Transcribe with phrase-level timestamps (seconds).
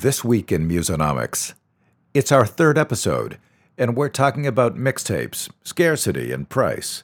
[0.00, 1.54] This Week in Musonomics.
[2.14, 3.36] It's our third episode,
[3.76, 7.02] and we're talking about mixtapes, scarcity, and price.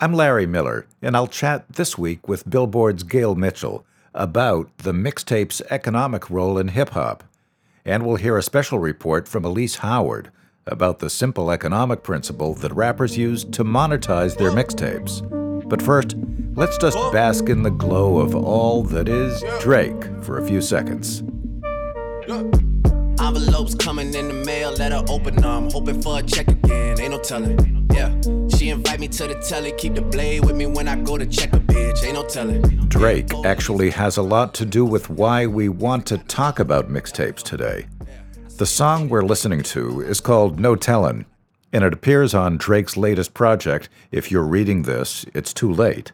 [0.00, 5.62] I'm Larry Miller, and I'll chat this week with Billboard's Gail Mitchell about the mixtape's
[5.70, 7.24] economic role in hip hop.
[7.86, 10.30] And we'll hear a special report from Elise Howard
[10.66, 15.26] about the simple economic principle that rappers use to monetize their mixtapes.
[15.70, 16.16] But first,
[16.54, 21.22] let's just bask in the glow of all that is Drake for a few seconds.
[22.30, 25.70] Envelopes coming in the mail, let her open them.
[25.70, 27.88] Hoping for a check again, ain't no telling.
[27.92, 28.14] Yeah,
[28.56, 31.26] she invite me to the telly, keep the blade with me when I go to
[31.26, 32.62] check a bitch, ain't no telling.
[32.88, 37.42] Drake actually has a lot to do with why we want to talk about mixtapes
[37.42, 37.86] today.
[38.58, 41.26] The song we're listening to is called No Tellin',
[41.72, 43.88] and it appears on Drake's latest project.
[44.12, 46.12] If you're reading this, it's too late.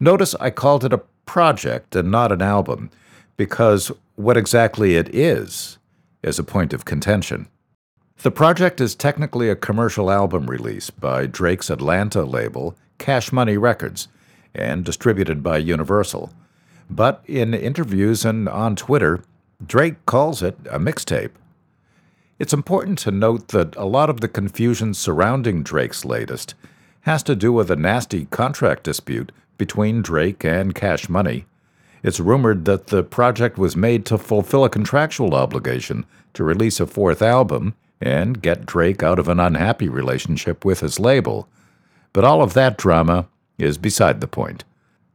[0.00, 2.90] Notice I called it a project and not an album,
[3.36, 5.78] because what exactly it is
[6.22, 7.48] is a point of contention.
[8.22, 14.08] The project is technically a commercial album release by Drake's Atlanta label, Cash Money Records,
[14.54, 16.32] and distributed by Universal.
[16.88, 19.22] But in interviews and on Twitter,
[19.64, 21.32] Drake calls it a mixtape.
[22.38, 26.54] It's important to note that a lot of the confusion surrounding Drake's latest
[27.02, 31.46] has to do with a nasty contract dispute between Drake and Cash Money.
[32.04, 36.86] It's rumored that the project was made to fulfill a contractual obligation to release a
[36.86, 41.48] fourth album and get Drake out of an unhappy relationship with his label.
[42.12, 44.64] But all of that drama is beside the point.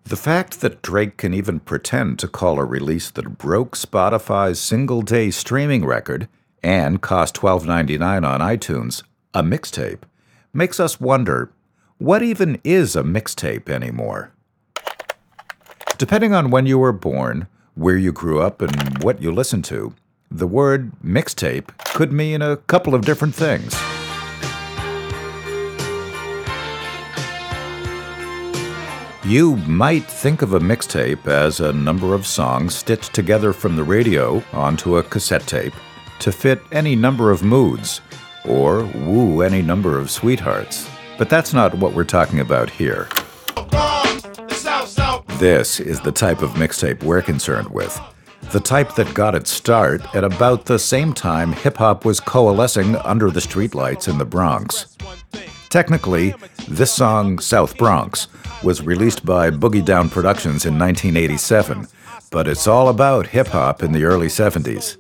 [0.06, 5.04] The fact that Drake can even pretend to call a release that broke Spotify's single
[5.04, 6.28] day streaming record
[6.64, 9.04] and cost $12.99 on iTunes
[9.36, 10.02] a mixtape
[10.52, 11.52] makes us wonder
[12.00, 14.32] what even is a mixtape anymore?
[16.00, 19.94] Depending on when you were born, where you grew up, and what you listened to,
[20.32, 23.76] the word mixtape could mean a couple of different things.
[29.26, 33.84] You might think of a mixtape as a number of songs stitched together from the
[33.84, 35.74] radio onto a cassette tape
[36.20, 38.00] to fit any number of moods
[38.46, 40.90] or woo any number of sweethearts.
[41.18, 43.10] But that's not what we're talking about here.
[45.40, 47.98] This is the type of mixtape we're concerned with.
[48.52, 52.98] The type that got its start at about the same time hip hop was coalescing
[52.98, 54.98] under the streetlights in the Bronx.
[55.70, 56.36] Technically,
[56.68, 58.28] this song, South Bronx,
[58.64, 61.88] was released by Boogie Down Productions in 1987,
[62.32, 64.98] but it's all about hip hop in the early 70s.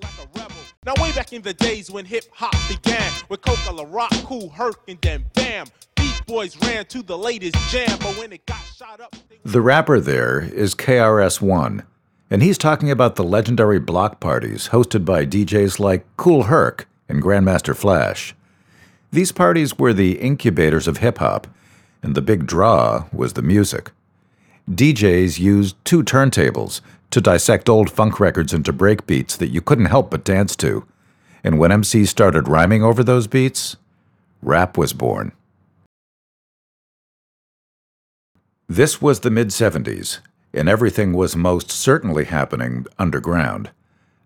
[0.85, 4.47] Now way back in the days when hip hop began, with Coke La Rock, Kool
[4.47, 5.67] Herc, and then bam,
[6.29, 7.89] Boys ran to the latest jam.
[7.99, 11.81] But when it got shot up, the rapper there is KRS One,
[12.29, 17.23] and he's talking about the legendary block parties hosted by DJs like Kool Herc and
[17.23, 18.35] Grandmaster Flash.
[19.11, 21.47] These parties were the incubators of hip hop,
[22.03, 23.89] and the big draw was the music.
[24.69, 29.85] DJs used two turntables to dissect old funk records into break beats that you couldn't
[29.85, 30.85] help but dance to.
[31.43, 33.77] And when MCs started rhyming over those beats,
[34.43, 35.31] rap was born.
[38.71, 40.19] This was the mid 70s,
[40.53, 43.71] and everything was most certainly happening underground.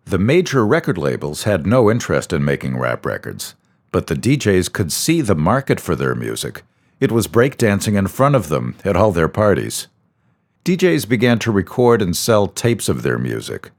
[0.03, 3.55] The major record labels had no interest in making rap records,
[3.93, 6.63] but the DJs could see the market for their music.
[6.99, 9.87] It was breakdancing in front of them at all their parties.
[10.65, 13.71] DJs began to record and sell tapes of their music,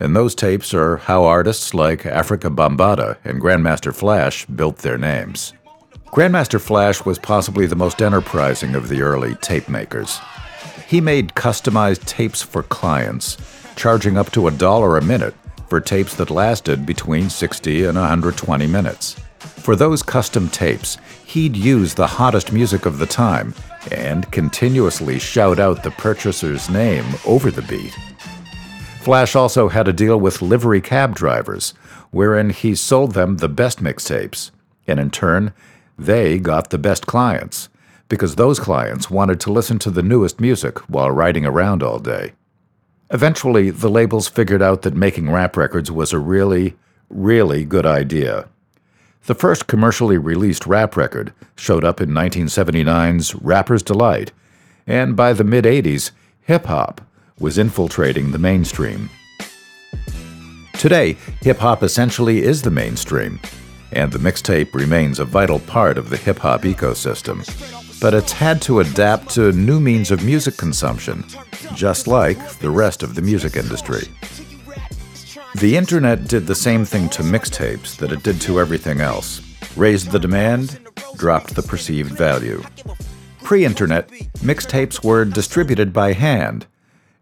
[0.00, 5.52] and those tapes are how artists like Afrika Bambaataa and Grandmaster Flash built their names.
[6.10, 10.18] Grandmaster Flash was possibly the most enterprising of the early tape makers.
[10.86, 13.36] He made customized tapes for clients,
[13.76, 15.34] charging up to a dollar a minute
[15.68, 19.20] for tapes that lasted between 60 and 120 minutes.
[19.38, 23.54] For those custom tapes, he'd use the hottest music of the time
[23.92, 27.92] and continuously shout out the purchaser's name over the beat.
[29.02, 31.74] Flash also had a deal with livery cab drivers,
[32.10, 34.50] wherein he sold them the best mixtapes,
[34.86, 35.52] and in turn,
[35.98, 37.68] they got the best clients,
[38.08, 42.32] because those clients wanted to listen to the newest music while riding around all day.
[43.10, 46.76] Eventually, the labels figured out that making rap records was a really,
[47.10, 48.48] really good idea.
[49.26, 54.32] The first commercially released rap record showed up in 1979's Rapper's Delight,
[54.86, 56.12] and by the mid 80s,
[56.42, 57.00] hip hop
[57.38, 59.10] was infiltrating the mainstream.
[60.74, 63.40] Today, hip hop essentially is the mainstream,
[63.92, 67.44] and the mixtape remains a vital part of the hip hop ecosystem.
[68.00, 71.24] But it's had to adapt to new means of music consumption,
[71.74, 74.08] just like the rest of the music industry.
[75.56, 79.42] The internet did the same thing to mixtapes that it did to everything else
[79.76, 80.80] raised the demand,
[81.16, 82.62] dropped the perceived value.
[83.42, 84.08] Pre internet,
[84.38, 86.66] mixtapes were distributed by hand,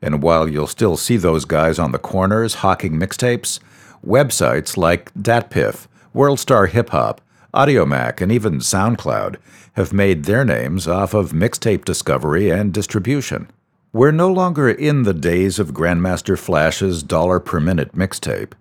[0.02, 3.60] and while you'll still see those guys on the corners hawking mixtapes,
[4.04, 5.86] websites like DatPiff,
[6.16, 7.20] WorldStar Hip Hop,
[7.52, 9.36] Audiomack, and even SoundCloud
[9.74, 13.50] have made their names off of mixtape discovery and distribution.
[13.92, 18.54] We're no longer in the days of Grandmaster Flash's dollar per minute mixtape.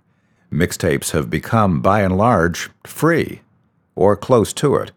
[0.52, 3.40] Mixtapes have become, by and large, free,
[3.96, 4.92] or close to it.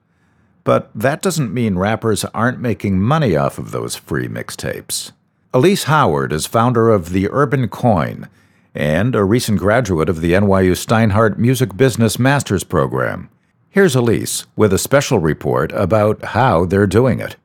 [0.64, 5.12] But that doesn't mean rappers aren't making money off of those free mixtapes.
[5.54, 8.28] Elise Howard is founder of The Urban Coin
[8.74, 13.28] and a recent graduate of the NYU Steinhardt Music Business Masters Program.
[13.70, 17.36] Here's Elise with a special report about how they're doing it.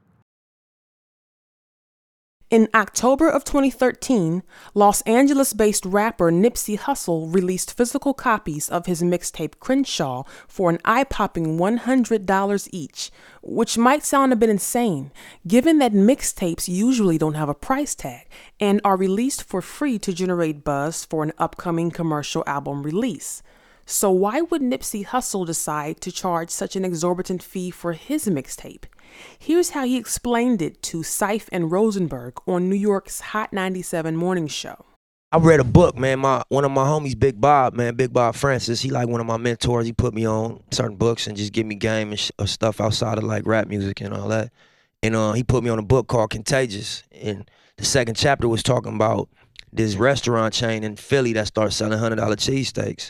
[2.53, 4.43] In October of 2013,
[4.75, 10.77] Los Angeles based rapper Nipsey Hussle released physical copies of his mixtape Crenshaw for an
[10.85, 13.09] eye popping $100 each,
[13.41, 15.11] which might sound a bit insane,
[15.47, 18.27] given that mixtapes usually don't have a price tag
[18.59, 23.41] and are released for free to generate buzz for an upcoming commercial album release.
[23.85, 28.85] So, why would Nipsey Hussle decide to charge such an exorbitant fee for his mixtape?
[29.37, 34.47] Here's how he explained it to Cipha and Rosenberg on New York's Hot 97 morning
[34.47, 34.85] show.
[35.33, 36.19] I read a book, man.
[36.19, 38.81] My one of my homies, Big Bob, man, Big Bob Francis.
[38.81, 39.85] He like one of my mentors.
[39.85, 43.17] He put me on certain books and just give me game and sh- stuff outside
[43.17, 44.51] of like rap music and all that.
[45.01, 47.03] And uh, he put me on a book called Contagious.
[47.11, 49.27] And the second chapter was talking about
[49.71, 53.09] this restaurant chain in Philly that starts selling hundred dollar cheesesteaks,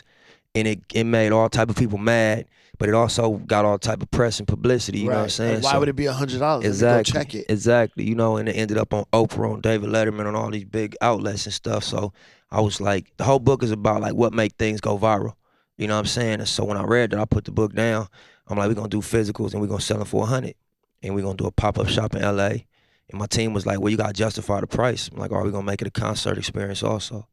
[0.54, 2.46] and it it made all type of people mad
[2.78, 5.00] but it also got all type of press and publicity.
[5.00, 5.14] You right.
[5.14, 5.54] know what I'm saying?
[5.56, 6.64] Like why so, would it be a hundred dollars?
[6.64, 7.12] Exactly.
[7.12, 7.46] check it.
[7.48, 8.04] Exactly.
[8.04, 10.96] You know, and it ended up on Oprah, on David Letterman, on all these big
[11.00, 11.84] outlets and stuff.
[11.84, 12.12] So
[12.50, 15.34] I was like, the whole book is about like what make things go viral.
[15.76, 16.40] You know what I'm saying?
[16.40, 18.08] And so when I read that, I put the book down.
[18.46, 20.54] I'm like, we're gonna do physicals and we're gonna sell them for a hundred,
[21.02, 22.66] and we're gonna do a pop up shop in L.A.
[23.10, 25.08] And my team was like, well, you gotta justify the price.
[25.12, 27.28] I'm like, are we gonna make it a concert experience also?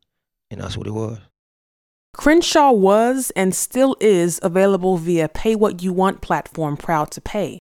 [0.49, 1.19] And that's what it was.
[2.13, 7.57] Crenshaw was and still is available via Pay What You Want platform Proud to Pay.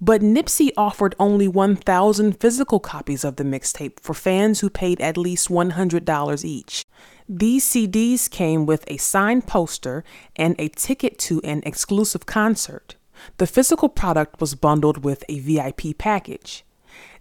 [0.00, 5.18] But Nipsey offered only 1,000 physical copies of the mixtape for fans who paid at
[5.18, 6.86] least $100 each.
[7.28, 10.04] These CDs came with a signed poster
[10.36, 12.96] and a ticket to an exclusive concert.
[13.36, 16.64] The physical product was bundled with a VIP package.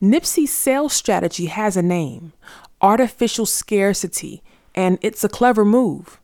[0.02, 2.34] Nipsey's sales strategy has a name
[2.82, 4.42] artificial scarcity,
[4.74, 6.22] and it's a clever move.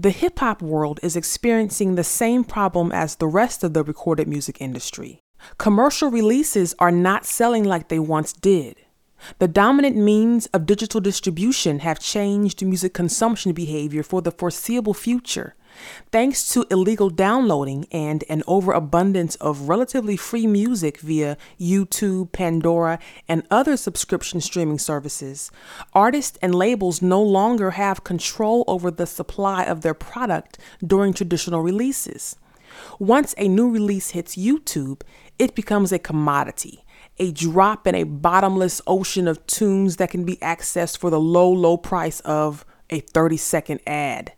[0.00, 4.28] The hip hop world is experiencing the same problem as the rest of the recorded
[4.28, 5.24] music industry.
[5.58, 8.76] Commercial releases are not selling like they once did.
[9.40, 15.56] The dominant means of digital distribution have changed music consumption behavior for the foreseeable future,
[16.10, 22.98] Thanks to illegal downloading and an overabundance of relatively free music via YouTube, Pandora,
[23.28, 25.50] and other subscription streaming services,
[25.92, 31.62] artists and labels no longer have control over the supply of their product during traditional
[31.62, 32.36] releases.
[32.98, 35.02] Once a new release hits YouTube,
[35.38, 36.84] it becomes a commodity,
[37.18, 41.50] a drop in a bottomless ocean of tunes that can be accessed for the low,
[41.50, 44.32] low price of a 30 second ad.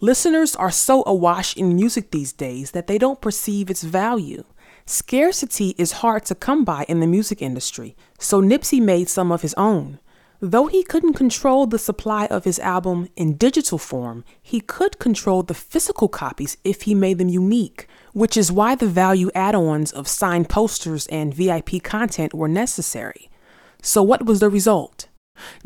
[0.00, 4.44] Listeners are so awash in music these days that they don't perceive its value.
[4.86, 9.42] Scarcity is hard to come by in the music industry, so Nipsey made some of
[9.42, 10.00] his own.
[10.44, 15.44] Though he couldn't control the supply of his album in digital form, he could control
[15.44, 19.92] the physical copies if he made them unique, which is why the value add ons
[19.92, 23.30] of signed posters and VIP content were necessary.
[23.82, 25.06] So, what was the result?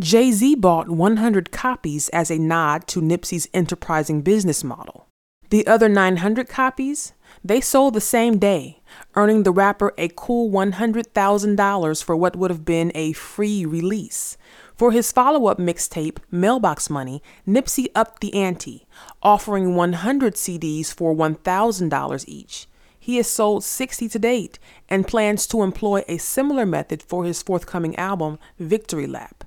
[0.01, 5.07] Jay Z bought 100 copies as a nod to Nipsey's enterprising business model.
[5.51, 7.13] The other 900 copies,
[7.45, 8.83] they sold the same day,
[9.15, 14.37] earning the rapper a cool $100,000 for what would have been a free release.
[14.75, 18.87] For his follow up mixtape, Mailbox Money, Nipsey upped the ante,
[19.23, 22.67] offering 100 CDs for $1,000 each.
[22.99, 27.41] He has sold 60 to date and plans to employ a similar method for his
[27.41, 29.45] forthcoming album, Victory Lap.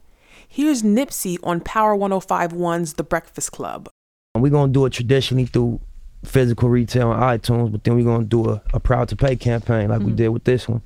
[0.51, 3.87] Here's Nipsey on Power 1051's The Breakfast Club.
[4.33, 5.79] We're going to do it traditionally through
[6.25, 9.35] physical retail on iTunes, but then we're going to do a, a Proud to Pay
[9.35, 10.07] campaign like mm-hmm.
[10.07, 10.81] we did with this one.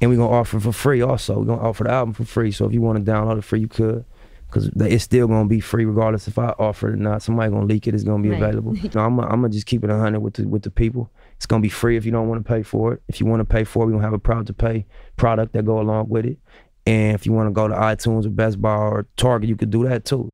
[0.00, 1.40] And we're going to offer it for free also.
[1.40, 2.52] We're going to offer the album for free.
[2.52, 4.04] So if you want to download it free, you could.
[4.46, 7.22] Because it's still going to be free regardless if I offer it or not.
[7.22, 7.94] Somebody going to leak it.
[7.94, 8.42] It's going to be right.
[8.42, 8.76] available.
[8.96, 11.10] I'm going to just keep it 100 with the, with the people.
[11.34, 13.02] It's going to be free if you don't want to pay for it.
[13.08, 14.86] If you want to pay for it, we're going to have a Proud to Pay
[15.16, 16.38] product that go along with it.
[16.86, 19.70] And if you want to go to iTunes or Best Buy or Target, you could
[19.70, 20.28] do that too.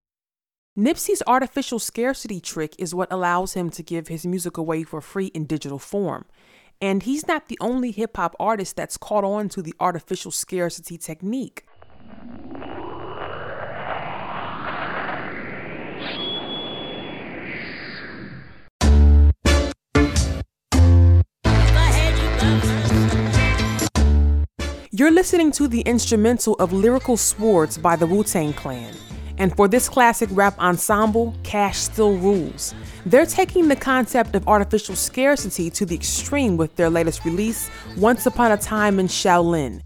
[0.79, 5.27] Nipsey's artificial scarcity trick is what allows him to give his music away for free
[5.29, 6.27] in digital form.
[6.81, 10.99] And he's not the only hip hop artist that's caught on to the artificial scarcity
[10.99, 11.65] technique.
[24.99, 28.95] You're listening to the instrumental of Lyrical Swords by the Wu Tang Clan.
[29.37, 32.75] And for this classic rap ensemble, cash still rules.
[33.05, 38.25] They're taking the concept of artificial scarcity to the extreme with their latest release, Once
[38.25, 39.83] Upon a Time in Shaolin.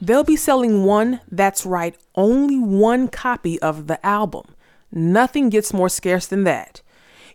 [0.00, 4.46] They'll be selling one, that's right, only one copy of the album.
[4.90, 6.80] Nothing gets more scarce than that.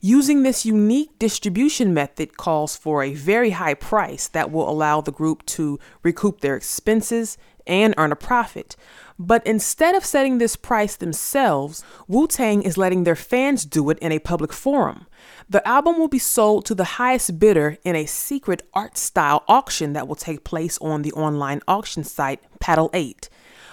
[0.01, 5.11] Using this unique distribution method calls for a very high price that will allow the
[5.11, 7.37] group to recoup their expenses
[7.67, 8.77] and earn a profit.
[9.19, 13.99] But instead of setting this price themselves, Wu Tang is letting their fans do it
[13.99, 15.05] in a public forum.
[15.49, 19.91] The album will be sold to the highest bidder in a secret art style auction
[19.93, 23.27] that will take place on the online auction site Paddle 8.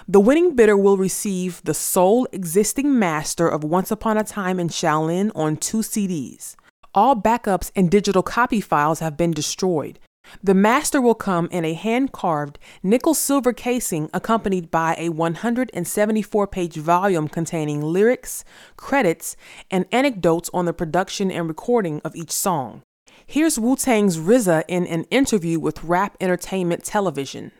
[0.09, 4.69] The winning bidder will receive the sole existing master of Once Upon a Time in
[4.69, 6.55] Shaolin on two CDs.
[6.95, 9.99] All backups and digital copy files have been destroyed.
[10.41, 16.47] The master will come in a hand carved nickel silver casing accompanied by a 174
[16.47, 18.45] page volume containing lyrics,
[18.77, 19.35] credits,
[19.69, 22.81] and anecdotes on the production and recording of each song.
[23.25, 27.51] Here's Wu Tang's RZA in an interview with Rap Entertainment Television.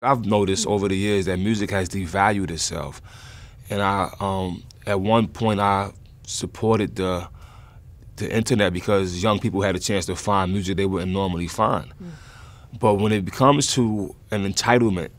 [0.00, 3.02] I've noticed over the years that music has devalued itself.
[3.68, 5.90] And I, um, at one point, I
[6.24, 7.28] supported the
[8.16, 11.86] the internet because young people had a chance to find music they wouldn't normally find.
[11.86, 12.10] Mm.
[12.80, 15.10] But when it comes to an entitlement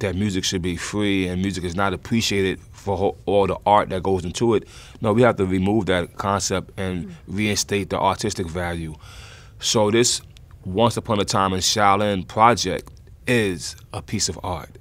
[0.00, 4.02] that music should be free and music is not appreciated for all the art that
[4.02, 4.66] goes into it,
[5.00, 7.12] no, we have to remove that concept and mm.
[7.28, 8.94] reinstate the artistic value.
[9.60, 10.20] So this
[10.64, 12.90] Once Upon a Time in Shaolin project
[13.28, 14.78] is a piece of art.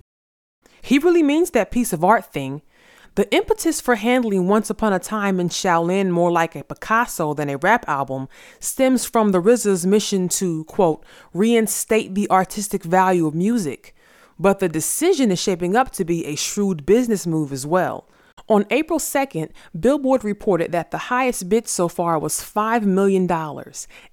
[0.81, 2.61] He really means that piece of art thing
[3.17, 7.49] the impetus for handling Once Upon a Time in Shaolin more like a Picasso than
[7.49, 13.33] a rap album stems from the RZA's mission to, quote, reinstate the artistic value of
[13.33, 13.95] music.
[14.37, 18.07] But the decision is shaping up to be a shrewd business move as well.
[18.49, 23.29] On April 2nd, Billboard reported that the highest bid so far was $5 million,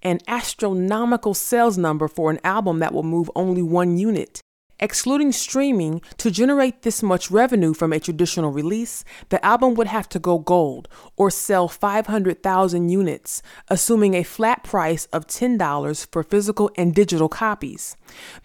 [0.03, 4.41] an astronomical sales number for an album that will move only one unit.
[4.81, 10.09] Excluding streaming, to generate this much revenue from a traditional release, the album would have
[10.09, 16.73] to go gold or sell 500,000 units, assuming a flat price of $10 for physical
[16.77, 17.97] and digital copies.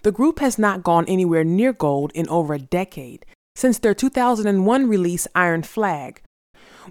[0.03, 3.25] The group has not gone anywhere near gold in over a decade,
[3.59, 6.21] since their 2001 release Iron Flag.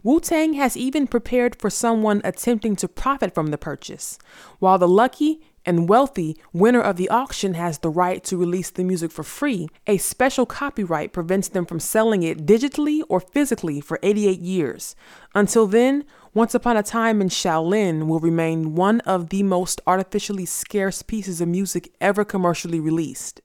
[0.02, 4.18] Wu Tang has even prepared for someone attempting to profit from the purchase.
[4.58, 8.84] While the lucky and wealthy winner of the auction has the right to release the
[8.84, 13.98] music for free, a special copyright prevents them from selling it digitally or physically for
[14.02, 14.94] 88 years.
[15.34, 20.44] Until then, Once Upon a Time in Shaolin will remain one of the most artificially
[20.44, 23.40] scarce pieces of music ever commercially released.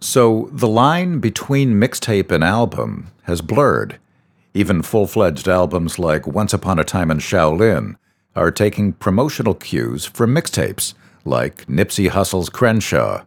[0.00, 3.98] So the line between mixtape and album has blurred.
[4.54, 7.96] Even full fledged albums like Once Upon a Time in Shaolin
[8.34, 13.24] are taking promotional cues from mixtapes like Nipsey Hussle's Crenshaw.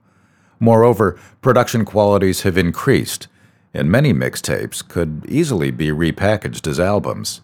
[0.60, 3.28] Moreover, production qualities have increased,
[3.74, 7.42] and many mixtapes could easily be repackaged as albums.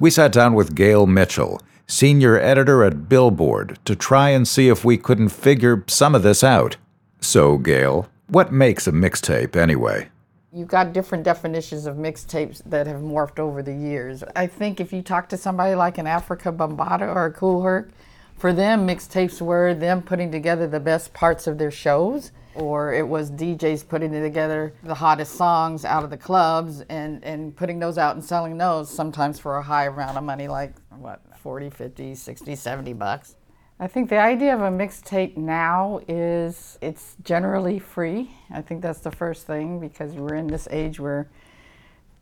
[0.00, 4.84] We sat down with Gail Mitchell, senior editor at Billboard, to try and see if
[4.84, 6.76] we couldn't figure some of this out.
[7.20, 10.08] So, Gail, what makes a mixtape anyway?
[10.52, 14.24] You've got different definitions of mixtapes that have morphed over the years.
[14.34, 17.90] I think if you talk to somebody like an Afrika Bambaataa or a Kool Herc,
[18.36, 23.06] for them, mixtapes were them putting together the best parts of their shows, or it
[23.06, 27.98] was DJs putting together the hottest songs out of the clubs and, and putting those
[27.98, 32.14] out and selling those, sometimes for a high amount of money, like what, 40, 50,
[32.14, 33.34] 60, 70 bucks.
[33.80, 38.32] I think the idea of a mixtape now is it's generally free.
[38.50, 41.28] I think that's the first thing because we're in this age where,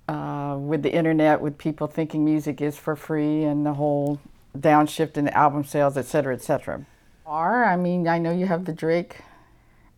[0.06, 4.20] uh, with the internet, with people thinking music is for free and the whole
[4.58, 6.84] downshift in the album sales, et cetera, et cetera.
[7.24, 9.22] Are I mean, I know you have the Drake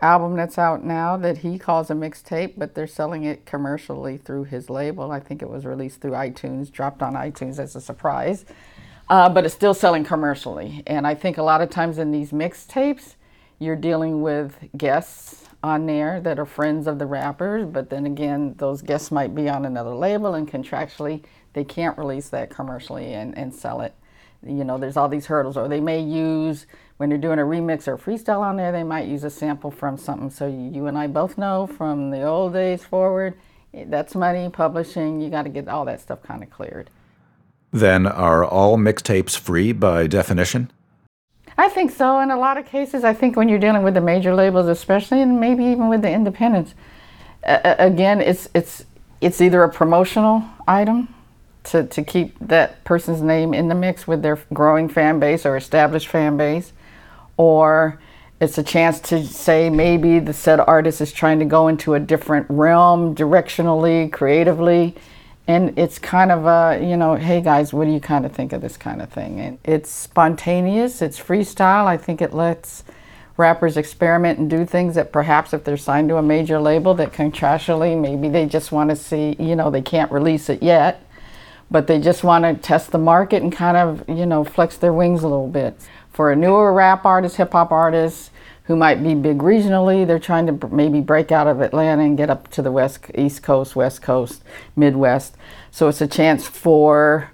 [0.00, 4.44] album that's out now that he calls a mixtape, but they're selling it commercially through
[4.44, 5.10] his label.
[5.10, 8.44] I think it was released through iTunes, dropped on iTunes as a surprise,
[9.10, 10.82] uh, but it's still selling commercially.
[10.86, 13.14] And I think a lot of times in these mixtapes,
[13.58, 18.54] you're dealing with guests on there that are friends of the rappers, but then again,
[18.58, 23.36] those guests might be on another label and contractually they can't release that commercially and,
[23.36, 23.94] and sell it.
[24.46, 26.66] You know, there's all these hurdles, or they may use
[26.98, 29.96] when they're doing a remix or freestyle on there, they might use a sample from
[29.96, 30.30] something.
[30.30, 33.34] So you and I both know from the old days forward,
[33.74, 36.90] eh, that's money, publishing, you got to get all that stuff kind of cleared.
[37.72, 40.70] Then are all mixtapes free by definition?
[41.56, 42.20] I think so.
[42.20, 45.20] In a lot of cases, I think when you're dealing with the major labels, especially,
[45.20, 46.74] and maybe even with the independents,
[47.44, 48.84] uh, again, it's it's
[49.20, 51.12] it's either a promotional item
[51.64, 55.56] to, to keep that person's name in the mix with their growing fan base or
[55.56, 56.72] established fan base,
[57.36, 58.00] or
[58.40, 62.00] it's a chance to say maybe the said artist is trying to go into a
[62.00, 64.94] different realm directionally, creatively.
[65.48, 68.52] And it's kind of a, you know, hey guys, what do you kind of think
[68.52, 69.40] of this kind of thing?
[69.40, 71.86] And it's spontaneous, it's freestyle.
[71.86, 72.84] I think it lets
[73.38, 77.14] rappers experiment and do things that perhaps if they're signed to a major label that
[77.14, 81.02] contractually maybe they just want to see, you know, they can't release it yet,
[81.70, 84.92] but they just want to test the market and kind of, you know, flex their
[84.92, 85.80] wings a little bit
[86.12, 88.30] for a newer rap artist, hip hop artist
[88.68, 92.28] who might be big regionally, they're trying to maybe break out of Atlanta and get
[92.28, 94.44] up to the west, east coast, west coast,
[94.76, 95.36] midwest.
[95.70, 97.30] So it's a chance for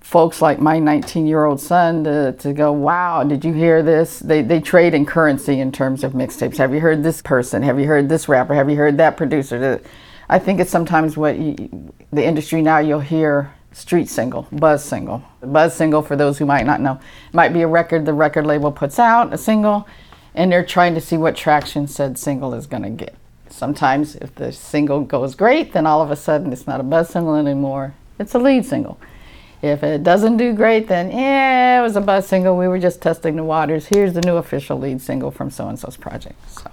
[0.00, 4.20] folks like my 19 year old son to, to go, wow, did you hear this?
[4.20, 6.58] They, they trade in currency in terms of mixtapes.
[6.58, 7.64] Have you heard this person?
[7.64, 8.54] Have you heard this rapper?
[8.54, 9.82] Have you heard that producer?
[10.28, 15.20] I think it's sometimes what you, the industry now you'll hear street single, buzz single.
[15.42, 17.00] Buzz single, for those who might not know,
[17.32, 19.88] might be a record the record label puts out, a single,
[20.36, 23.14] and they're trying to see what traction said single is going to get.
[23.48, 27.08] Sometimes, if the single goes great, then all of a sudden it's not a buzz
[27.08, 28.98] single anymore, it's a lead single.
[29.62, 32.56] If it doesn't do great, then yeah, it was a buzz single.
[32.56, 33.86] We were just testing the waters.
[33.86, 36.38] Here's the new official lead single from so and so's project.
[36.50, 36.70] So.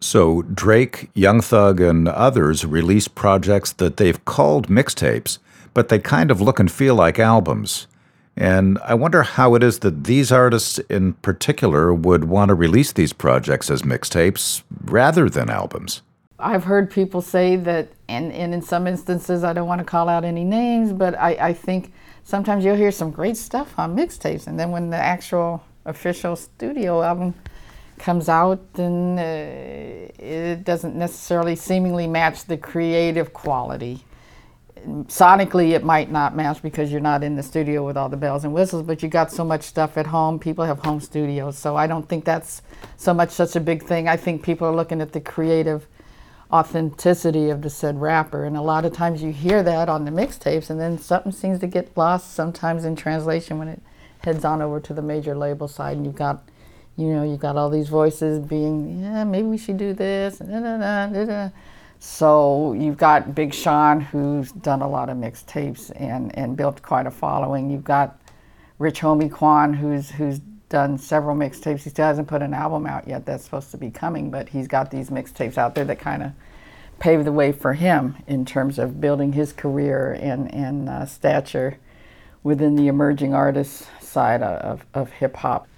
[0.00, 5.38] So Drake, Young Thug, and others release projects that they've called mixtapes
[5.74, 7.86] but they kind of look and feel like albums.
[8.36, 12.92] And I wonder how it is that these artists in particular would want to release
[12.92, 16.02] these projects as mixtapes rather than albums.
[16.38, 20.08] I've heard people say that, and, and in some instances, I don't want to call
[20.08, 21.92] out any names, but I, I think
[22.24, 27.02] sometimes you'll hear some great stuff on mixtapes, and then when the actual official studio
[27.02, 27.34] album
[27.98, 34.04] comes out, then uh, it doesn't necessarily seemingly match the creative quality
[35.06, 38.44] sonically it might not match because you're not in the studio with all the bells
[38.44, 40.38] and whistles but you got so much stuff at home.
[40.38, 42.62] People have home studios so i don't think that's
[42.96, 44.08] so much such a big thing.
[44.08, 45.86] I think people are looking at the creative
[46.52, 50.10] authenticity of the said rapper and a lot of times you hear that on the
[50.10, 53.80] mixtapes and then something seems to get lost sometimes in translation when it
[54.18, 56.46] heads on over to the major label side and you've got
[56.96, 60.50] you know you've got all these voices being yeah maybe we should do this and
[60.50, 61.48] da, da, da,
[62.04, 67.06] so you've got Big Sean, who's done a lot of mixtapes and, and built quite
[67.06, 67.70] a following.
[67.70, 68.20] You've got
[68.80, 71.84] Rich Homie Quan, who's who's done several mixtapes.
[71.84, 73.24] He still hasn't put an album out yet.
[73.24, 76.32] That's supposed to be coming, but he's got these mixtapes out there that kind of
[76.98, 81.78] pave the way for him in terms of building his career and and uh, stature
[82.42, 85.68] within the emerging artist side of, of hip hop.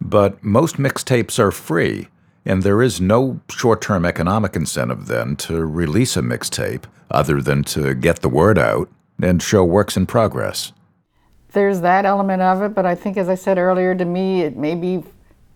[0.00, 2.08] But most mixtapes are free.
[2.46, 7.64] And there is no short term economic incentive then to release a mixtape other than
[7.64, 8.90] to get the word out
[9.22, 10.72] and show works in progress.
[11.52, 14.56] There's that element of it, but I think, as I said earlier, to me, it
[14.56, 15.04] may be,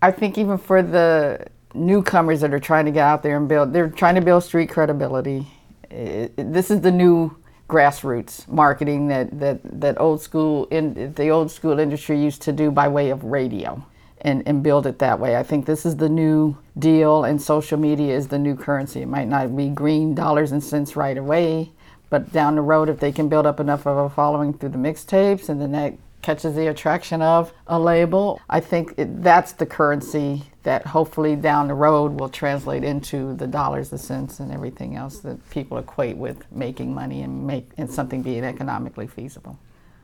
[0.01, 3.73] I think even for the newcomers that are trying to get out there and build,
[3.73, 5.45] they're trying to build street credibility.
[5.91, 7.35] It, it, this is the new
[7.67, 12.71] grassroots marketing that, that, that old school in the old school industry used to do
[12.71, 13.85] by way of radio
[14.21, 15.35] and, and build it that way.
[15.35, 19.01] I think this is the new deal, and social media is the new currency.
[19.01, 21.71] It might not be green dollars and cents right away,
[22.09, 24.77] but down the road, if they can build up enough of a following through the
[24.77, 29.65] mixtapes and then that catches the attraction of a label, I think it, that's the
[29.65, 34.95] currency that hopefully down the road will translate into the dollars, the cents, and everything
[34.95, 39.57] else that people equate with making money and make and something being economically feasible.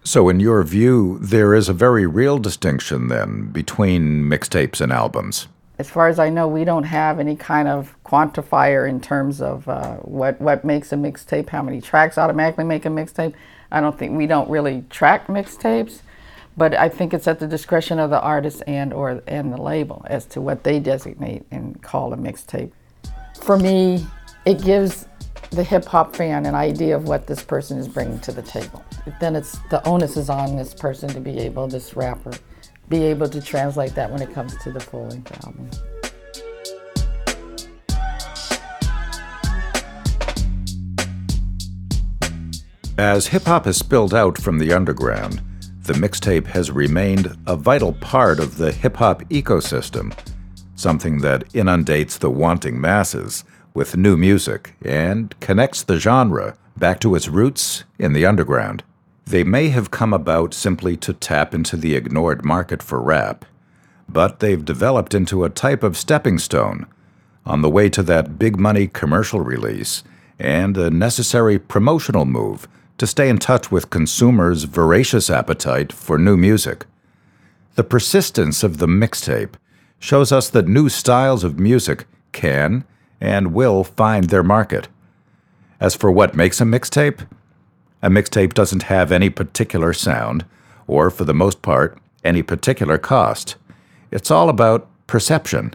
[0.08, 5.48] So, in your view, there is a very real distinction then between mixtapes and albums.
[5.80, 9.68] As far as I know, we don't have any kind of quantifier in terms of
[9.68, 13.34] uh, what what makes a mixtape, how many tracks automatically make a mixtape.
[13.72, 16.02] I don't think we don't really track mixtapes,
[16.56, 20.06] but I think it's at the discretion of the artist and or and the label
[20.08, 22.72] as to what they designate and call a mixtape.
[23.42, 24.06] For me,
[24.46, 25.08] it gives
[25.50, 28.86] the hip hop fan an idea of what this person is bringing to the table.
[29.20, 32.34] Then it's the onus is on this person to be able, this rapper,
[32.90, 35.70] be able to translate that when it comes to the full length album.
[42.98, 45.42] As hip hop has spilled out from the underground,
[45.84, 50.18] the mixtape has remained a vital part of the hip hop ecosystem,
[50.76, 57.14] something that inundates the wanting masses with new music and connects the genre back to
[57.16, 58.84] its roots in the underground.
[59.26, 63.44] They may have come about simply to tap into the ignored market for rap,
[64.08, 66.86] but they've developed into a type of stepping stone
[67.44, 70.04] on the way to that big money commercial release
[70.38, 76.38] and a necessary promotional move to stay in touch with consumers' voracious appetite for new
[76.38, 76.86] music.
[77.76, 79.56] The persistence of the mixtape
[80.00, 82.86] shows us that new styles of music can
[83.20, 84.88] and will find their market.
[85.80, 87.28] As for what makes a mixtape,
[88.06, 90.46] a mixtape doesn't have any particular sound,
[90.86, 93.56] or for the most part, any particular cost.
[94.12, 95.74] It's all about perception.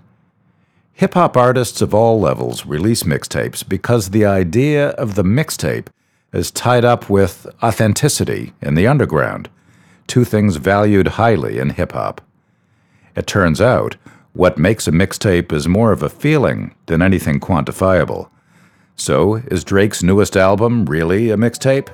[0.92, 5.88] Hip hop artists of all levels release mixtapes because the idea of the mixtape
[6.32, 9.50] is tied up with authenticity in the underground,
[10.06, 12.20] two things valued highly in hip hop.
[13.16, 13.96] It turns out,
[14.34, 18.30] what makes a mixtape is more of a feeling than anything quantifiable.
[18.94, 21.88] So, is Drake's newest album really a mixtape?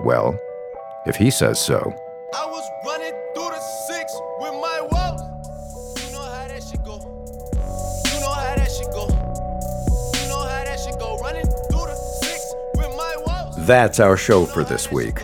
[0.00, 0.38] Well,
[1.06, 1.78] if he says so.
[2.34, 4.78] I was running through the six with my.
[6.06, 6.98] You know how that shit go.
[8.14, 9.08] You know how that shit go.
[10.22, 11.18] You know how that shit go.
[11.18, 13.64] Running through the six with my.
[13.66, 15.20] That's our show for this week.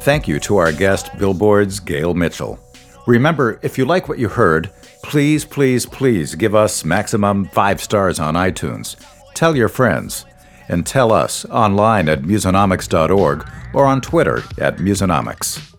[0.00, 2.58] Thank you to our guest, Billboard's Gail Mitchell.
[3.06, 4.70] Remember, if you like what you heard,
[5.02, 8.96] please, please, please give us maximum five stars on iTunes.
[9.34, 10.24] Tell your friends.
[10.68, 15.74] And tell us online at musonomics.org or on Twitter at Musonomics.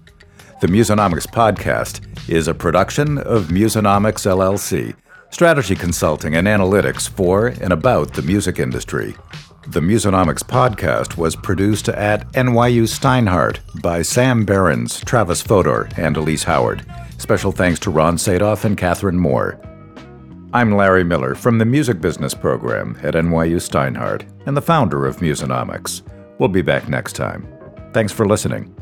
[0.61, 4.95] The Musonomics Podcast is a production of Musonomics LLC,
[5.29, 9.15] strategy consulting and analytics for and about the music industry.
[9.67, 16.43] The Musonomics Podcast was produced at NYU Steinhardt by Sam Behrens, Travis Fodor, and Elise
[16.43, 16.85] Howard.
[17.17, 19.59] Special thanks to Ron Sadoff and Catherine Moore.
[20.55, 25.17] I'm Larry Miller from the Music Business Program at NYU Steinhardt and the founder of
[25.17, 26.01] Musonomics.
[26.39, 27.45] We'll be back next time.
[27.91, 28.73] Thanks for listening.